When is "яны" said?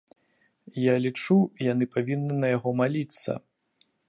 1.67-1.89